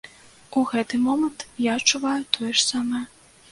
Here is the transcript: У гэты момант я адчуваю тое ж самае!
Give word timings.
У 0.59 0.63
гэты 0.71 0.99
момант 1.09 1.45
я 1.67 1.77
адчуваю 1.83 2.19
тое 2.39 2.51
ж 2.57 2.67
самае! 2.73 3.07